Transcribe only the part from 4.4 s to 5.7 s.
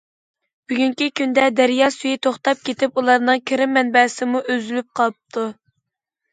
ئۈزۈلۈپ قاپتۇ.